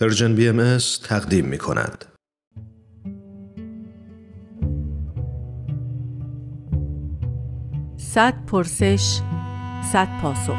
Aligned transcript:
پرژن 0.00 0.34
بی 0.34 0.48
ام 0.48 0.78
تقدیم 1.04 1.44
می 1.46 1.58
کند. 1.58 2.04
صد 7.96 8.34
پرسش 8.46 9.20
صد 9.92 10.08
پاسخ 10.22 10.56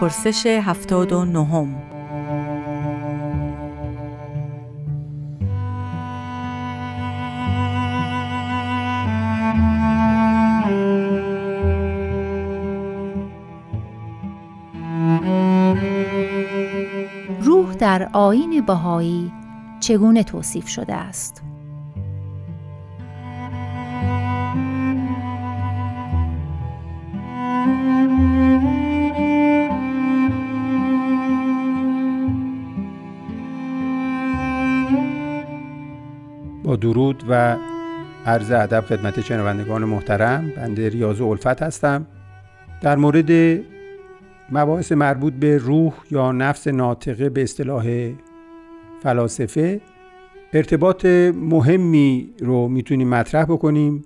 پرسش 0.00 0.46
هفتاد 0.46 1.12
و 1.12 1.24
نهم 1.24 1.95
در 17.86 18.08
آین 18.12 18.60
بهایی 18.66 19.32
چگونه 19.80 20.22
توصیف 20.22 20.68
شده 20.68 20.94
است؟ 20.94 21.42
با 36.64 36.76
درود 36.76 37.24
و 37.28 37.56
عرض 38.26 38.50
ادب 38.50 38.80
خدمت 38.80 39.20
شنوندگان 39.20 39.84
محترم 39.84 40.52
بنده 40.56 40.88
ریاض 40.88 41.20
الفت 41.20 41.62
هستم 41.62 42.06
در 42.82 42.96
مورد 42.96 43.30
مباحث 44.52 44.92
مربوط 44.92 45.32
به 45.32 45.58
روح 45.58 45.94
یا 46.10 46.32
نفس 46.32 46.68
ناطقه 46.68 47.28
به 47.28 47.42
اصطلاح 47.42 48.12
فلاسفه 49.02 49.80
ارتباط 50.52 51.04
مهمی 51.34 52.34
رو 52.40 52.68
می‌تونیم 52.68 53.08
مطرح 53.08 53.44
بکنیم 53.44 54.02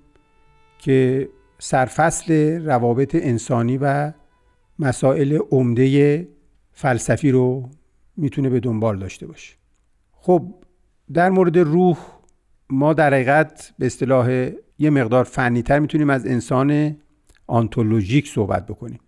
که 0.79 1.29
سرفصل 1.59 2.61
روابط 2.67 3.15
انسانی 3.15 3.79
و 3.83 4.13
مسائل 4.79 5.39
عمده 5.51 6.29
فلسفی 6.73 7.31
رو 7.31 7.69
می‌تونه 8.17 8.49
به 8.49 8.61
دنبال 8.61 8.99
داشته 8.99 9.27
باشه. 9.27 9.55
خب 10.13 10.55
در 11.13 11.31
مورد 11.31 11.59
روح 11.59 11.99
ما 12.71 12.93
در 12.93 13.15
حقیقت 13.15 13.73
به 13.79 13.87
اصطلاح 13.87 14.51
یه 14.79 14.91
مقدار 14.91 15.25
فنیتر 15.25 15.79
می‌تونیم 15.79 16.11
از 16.11 16.27
انسان 16.27 16.97
آنتولوژیک 17.47 18.29
صحبت 18.29 18.67
بکنیم. 18.67 18.99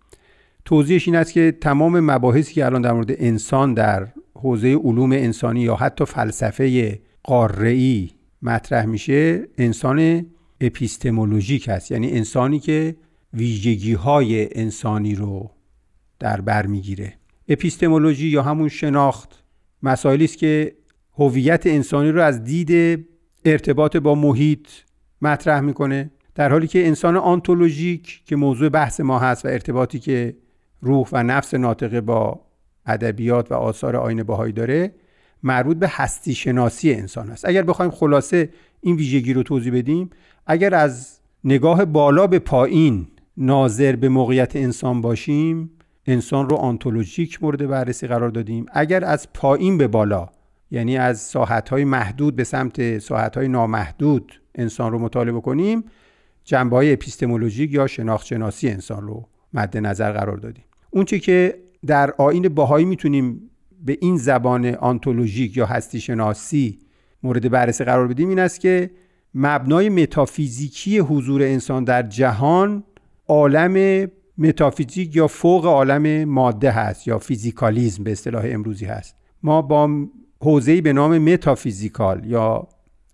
توضیحش 0.65 1.09
این 1.09 1.17
است 1.17 1.33
که 1.33 1.57
تمام 1.61 2.01
مباحثی 2.01 2.55
که 2.55 2.67
الان 2.67 2.83
در 2.83 2.93
مورد 2.93 3.11
انسان 3.11 3.75
در 3.75 4.09
حوزه 4.35 4.75
علوم 4.75 5.13
انسانی 5.13 5.61
یا 5.61 5.77
حتی 5.77 6.05
فلسفه 6.05 7.01
قاره‌ای 7.23 8.11
مطرح 8.43 8.85
میشه 8.85 9.49
انسان 9.59 10.27
اپیستمولوژیک 10.61 11.69
هست 11.69 11.91
یعنی 11.91 12.11
انسانی 12.11 12.59
که 12.59 12.97
ویژگی 13.35 13.93
های 13.93 14.59
انسانی 14.59 15.15
رو 15.15 15.51
در 16.19 16.41
بر 16.41 16.67
می‌گیره. 16.67 17.13
اپیستمولوژی 17.49 18.29
یا 18.29 18.43
همون 18.43 18.69
شناخت 18.69 19.45
مسائلی 19.83 20.25
است 20.25 20.39
که 20.39 20.75
هویت 21.19 21.67
انسانی 21.67 22.11
رو 22.11 22.23
از 22.23 22.45
دید 22.45 23.05
ارتباط 23.45 23.97
با 23.97 24.15
محیط 24.15 24.69
مطرح 25.23 25.61
می‌کنه. 25.61 26.11
در 26.35 26.51
حالی 26.51 26.67
که 26.67 26.87
انسان 26.87 27.17
آنتولوژیک 27.17 28.23
که 28.27 28.37
موضوع 28.37 28.69
بحث 28.69 29.01
ما 29.01 29.19
هست 29.19 29.45
و 29.45 29.49
ارتباطی 29.49 29.99
که 29.99 30.37
روح 30.83 31.09
و 31.13 31.23
نفس 31.23 31.55
ناطقه 31.55 32.01
با 32.01 32.41
ادبیات 32.87 33.53
و 33.53 33.55
آثار 33.55 33.97
آین 33.97 34.23
باهایی 34.23 34.53
داره 34.53 34.95
مربوط 35.43 35.77
به 35.77 35.89
هستی 35.91 36.35
شناسی 36.35 36.95
انسان 36.95 37.31
است. 37.31 37.49
اگر 37.49 37.63
بخوایم 37.63 37.91
خلاصه 37.91 38.49
این 38.81 38.97
ویژگی 38.97 39.33
رو 39.33 39.43
توضیح 39.43 39.73
بدیم 39.75 40.11
اگر 40.47 40.75
از 40.75 41.19
نگاه 41.45 41.85
بالا 41.85 42.27
به 42.27 42.39
پایین 42.39 43.07
ناظر 43.37 43.97
به 43.97 44.09
موقعیت 44.09 44.57
انسان 44.57 45.01
باشیم 45.01 45.71
انسان 46.07 46.49
رو 46.49 46.57
آنتولوژیک 46.57 47.43
مورد 47.43 47.67
بررسی 47.67 48.07
قرار 48.07 48.31
دادیم. 48.31 48.67
اگر 48.73 49.05
از 49.05 49.33
پایین 49.35 49.79
به 49.79 49.89
بالا 49.89 50.29
یعنی 50.71 50.97
از 50.97 51.21
ساحتهای 51.21 51.85
محدود 51.85 52.37
به 52.37 52.45
سمت 52.45 52.99
ساحتهای 52.99 53.49
نامحدود 53.49 54.41
انسان 54.55 54.93
رو 54.93 54.99
مطالعه 54.99 55.41
کنیم 55.41 55.85
جنبه 56.45 56.77
های 56.77 56.93
اپیستمولوژیک 56.93 57.73
یا 57.73 57.87
شناخت 57.87 58.27
شناسی 58.27 58.69
انسان 58.69 59.07
رو 59.07 59.29
مد 59.55 59.77
نظر 59.77 60.13
قرار 60.13 60.37
دادیم. 60.37 60.65
اونچه 60.95 61.19
که 61.19 61.59
در 61.87 62.15
آیین 62.19 62.49
بهایی 62.49 62.85
می‌تونیم 62.85 63.51
به 63.85 63.99
این 64.01 64.17
زبان 64.17 64.67
آنتولوژیک 64.67 65.57
یا 65.57 65.67
هستی 65.67 66.01
شناسی 66.01 66.79
مورد 67.23 67.51
بررسی 67.51 67.85
قرار 67.85 68.09
بدیم 68.09 68.29
این 68.29 68.39
است 68.39 68.61
که 68.61 68.91
مبنای 69.35 69.89
متافیزیکی 69.89 70.99
حضور 70.99 71.43
انسان 71.43 71.85
در 71.85 72.03
جهان 72.03 72.85
عالم 73.29 74.07
متافیزیک 74.39 75.17
یا 75.17 75.27
فوق 75.27 75.67
عالم 75.67 76.25
ماده 76.25 76.71
هست 76.71 77.09
یا 77.09 77.19
فیزیکالیزم 77.19 78.05
به 78.05 78.13
اصطلاح 78.13 78.45
امروزی 78.47 78.85
هست. 78.85 79.17
ما 79.43 79.63
با 79.63 80.07
حوزه‌ای 80.41 80.81
به 80.81 80.93
نام 80.93 81.19
متافیزیکال 81.19 82.25
یا 82.25 82.69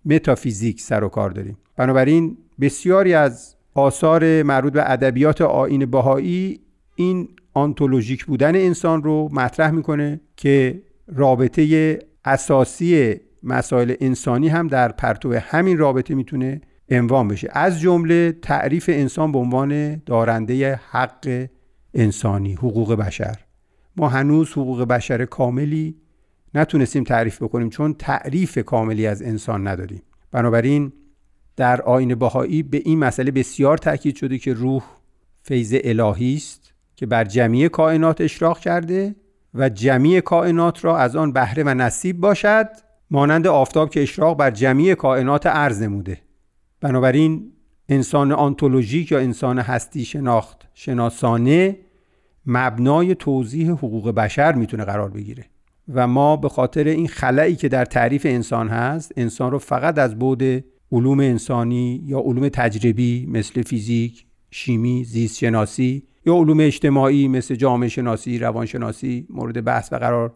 متافیزیک 0.04 0.80
سر 0.80 1.04
و 1.04 1.08
کار 1.08 1.30
داریم. 1.30 1.58
بنابراین 1.76 2.36
بسیاری 2.60 3.14
از 3.14 3.56
آثار 3.74 4.42
مربوط 4.42 4.72
به 4.72 4.90
ادبیات 4.90 5.40
آین 5.40 5.86
بهایی 5.86 6.60
این 6.96 7.28
آنتولوژیک 7.58 8.26
بودن 8.26 8.56
انسان 8.56 9.02
رو 9.02 9.28
مطرح 9.32 9.70
می‌کنه 9.70 10.20
که 10.36 10.82
رابطه 11.06 11.98
اساسی 12.24 13.16
مسائل 13.42 13.94
انسانی 14.00 14.48
هم 14.48 14.66
در 14.66 14.92
پرتو 14.92 15.34
همین 15.34 15.78
رابطه 15.78 16.14
می‌تونه 16.14 16.60
عنوان 16.90 17.28
بشه. 17.28 17.48
از 17.52 17.80
جمله 17.80 18.32
تعریف 18.42 18.90
انسان 18.92 19.32
به 19.32 19.38
عنوان 19.38 19.96
دارنده 19.96 20.80
حق 20.90 21.46
انسانی 21.94 22.54
حقوق 22.54 22.94
بشر. 22.94 23.36
ما 23.96 24.08
هنوز 24.08 24.52
حقوق 24.52 24.82
بشر 24.82 25.24
کاملی 25.24 25.96
نتونستیم 26.54 27.04
تعریف 27.04 27.42
بکنیم 27.42 27.70
چون 27.70 27.94
تعریف 27.94 28.58
کاملی 28.58 29.06
از 29.06 29.22
انسان 29.22 29.68
نداریم. 29.68 30.02
بنابراین 30.32 30.92
در 31.56 31.82
آین 31.82 32.14
بهایی 32.14 32.62
به 32.62 32.82
این 32.84 32.98
مسئله 32.98 33.30
بسیار 33.30 33.78
تاکید 33.78 34.16
شده 34.16 34.38
که 34.38 34.52
روح 34.52 34.82
فیض 35.42 35.74
الهی 35.84 36.34
است. 36.34 36.74
که 36.98 37.06
بر 37.06 37.24
جمعی 37.24 37.68
کائنات 37.68 38.20
اشراق 38.20 38.58
کرده 38.58 39.14
و 39.54 39.68
جمعی 39.68 40.20
کائنات 40.20 40.84
را 40.84 40.98
از 40.98 41.16
آن 41.16 41.32
بهره 41.32 41.62
و 41.66 41.68
نصیب 41.68 42.20
باشد 42.20 42.68
مانند 43.10 43.46
آفتاب 43.46 43.90
که 43.90 44.02
اشراق 44.02 44.36
بر 44.36 44.50
جمعی 44.50 44.94
کائنات 44.94 45.46
عرض 45.46 45.82
نموده. 45.82 46.18
بنابراین 46.80 47.52
انسان 47.88 48.32
آنتولوژیک 48.32 49.12
یا 49.12 49.18
انسان 49.18 49.58
هستی 49.58 50.04
شناخت 50.04 50.68
شناسانه 50.74 51.76
مبنای 52.46 53.14
توضیح 53.14 53.70
حقوق 53.70 54.10
بشر 54.10 54.52
می‌تونه 54.52 54.84
قرار 54.84 55.10
بگیره. 55.10 55.44
و 55.94 56.06
ما 56.06 56.36
به 56.36 56.48
خاطر 56.48 56.84
این 56.84 57.08
خلایی 57.08 57.56
که 57.56 57.68
در 57.68 57.84
تعریف 57.84 58.26
انسان 58.26 58.68
هست 58.68 59.12
انسان 59.16 59.50
رو 59.50 59.58
فقط 59.58 59.98
از 59.98 60.18
بود 60.18 60.42
علوم 60.92 61.20
انسانی 61.20 62.02
یا 62.06 62.18
علوم 62.18 62.48
تجربی 62.48 63.26
مثل 63.26 63.62
فیزیک، 63.62 64.26
شیمی، 64.50 65.04
زیست 65.04 65.38
شناسی 65.38 66.02
یا 66.26 66.34
علوم 66.34 66.60
اجتماعی 66.60 67.28
مثل 67.28 67.54
جامعه 67.54 67.88
شناسی، 67.88 68.38
روانشناسی 68.38 69.26
مورد 69.30 69.64
بحث 69.64 69.92
و 69.92 69.96
قرار 69.96 70.34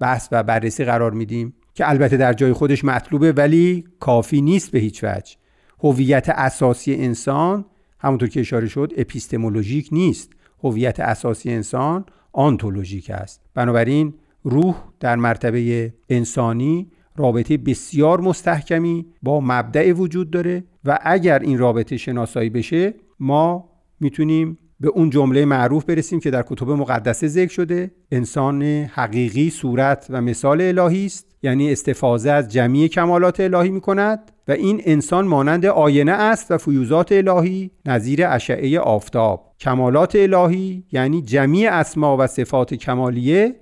بحث 0.00 0.28
و 0.32 0.42
بررسی 0.42 0.84
قرار 0.84 1.10
میدیم 1.10 1.54
که 1.74 1.88
البته 1.90 2.16
در 2.16 2.32
جای 2.32 2.52
خودش 2.52 2.84
مطلوبه 2.84 3.32
ولی 3.32 3.84
کافی 4.00 4.40
نیست 4.40 4.70
به 4.70 4.78
هیچ 4.78 5.04
وجه. 5.04 5.36
هویت 5.78 6.28
اساسی 6.28 6.94
انسان 6.94 7.64
همونطور 7.98 8.28
که 8.28 8.40
اشاره 8.40 8.68
شد 8.68 8.92
اپیستمولوژیک 8.96 9.88
نیست. 9.92 10.32
هویت 10.64 11.00
اساسی 11.00 11.50
انسان 11.50 12.04
آنتولوژیک 12.32 13.10
است. 13.10 13.40
بنابراین 13.54 14.14
روح 14.42 14.74
در 15.00 15.16
مرتبه 15.16 15.92
انسانی 16.08 16.90
رابطه 17.16 17.56
بسیار 17.56 18.20
مستحکمی 18.20 19.06
با 19.22 19.40
مبدع 19.40 19.92
وجود 19.92 20.30
داره 20.30 20.64
و 20.84 20.98
اگر 21.02 21.38
این 21.38 21.58
رابطه 21.58 21.96
شناسایی 21.96 22.50
بشه 22.50 22.94
ما 23.20 23.70
می‌تونیم 24.00 24.58
به 24.80 24.88
اون 24.88 25.10
جمله 25.10 25.44
معروف 25.44 25.84
برسیم 25.84 26.20
که 26.20 26.30
در 26.30 26.42
کتب 26.42 26.70
مقدسه 26.70 27.28
ذکر 27.28 27.52
شده 27.52 27.90
انسان 28.12 28.62
حقیقی 28.62 29.50
صورت 29.50 30.06
و 30.10 30.20
مثال 30.20 30.60
الهی 30.60 31.06
است 31.06 31.26
یعنی 31.42 31.72
استفاده 31.72 32.32
از 32.32 32.48
جمعی 32.48 32.88
کمالات 32.88 33.40
الهی 33.40 33.70
می 33.70 33.80
کند 33.80 34.32
و 34.48 34.52
این 34.52 34.82
انسان 34.84 35.26
مانند 35.26 35.66
آینه 35.66 36.12
است 36.12 36.50
و 36.50 36.58
فیوزات 36.58 37.12
الهی 37.12 37.70
نظیر 37.86 38.26
اشعه 38.26 38.78
آفتاب. 38.78 39.54
کمالات 39.60 40.16
الهی 40.16 40.84
یعنی 40.92 41.22
جمعی 41.22 41.66
اسما 41.66 42.16
و 42.16 42.26
صفات 42.26 42.74
کمالیه 42.74 43.56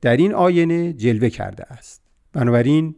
در 0.00 0.16
این 0.16 0.34
آینه 0.34 0.92
جلوه 0.92 1.28
کرده 1.28 1.64
است. 1.72 2.02
بنابراین 2.32 2.94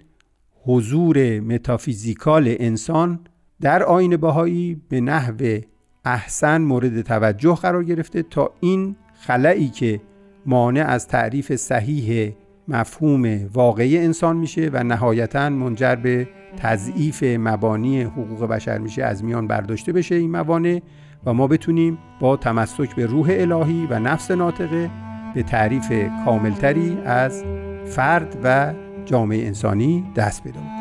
حضور 0.64 1.40
متافیزیکال 1.40 2.54
انسان 2.58 3.20
در 3.60 3.82
آین 3.82 4.16
بهایی 4.16 4.82
به 4.88 5.00
نحو 5.00 5.60
احسن 6.04 6.62
مورد 6.62 7.02
توجه 7.02 7.54
قرار 7.54 7.84
گرفته 7.84 8.22
تا 8.22 8.50
این 8.60 8.96
خلایی 9.20 9.68
که 9.68 10.00
مانع 10.46 10.84
از 10.88 11.08
تعریف 11.08 11.54
صحیح 11.56 12.32
مفهوم 12.68 13.46
واقعی 13.52 13.98
انسان 13.98 14.36
میشه 14.36 14.70
و 14.72 14.84
نهایتا 14.84 15.50
منجر 15.50 15.96
به 15.96 16.28
تضعیف 16.56 17.22
مبانی 17.22 18.02
حقوق 18.02 18.44
بشر 18.44 18.78
میشه 18.78 19.04
از 19.04 19.24
میان 19.24 19.46
برداشته 19.46 19.92
بشه 19.92 20.14
این 20.14 20.30
موانع 20.30 20.82
و 21.26 21.32
ما 21.34 21.46
بتونیم 21.46 21.98
با 22.20 22.36
تمسک 22.36 22.96
به 22.96 23.06
روح 23.06 23.28
الهی 23.30 23.86
و 23.90 23.98
نفس 23.98 24.30
ناطقه 24.30 24.90
به 25.34 25.42
تعریف 25.42 25.92
کاملتری 26.24 26.98
از 27.04 27.44
فرد 27.86 28.36
و 28.44 28.74
جامعه 29.04 29.46
انسانی 29.46 30.04
دست 30.16 30.42
پیدا 30.42 30.73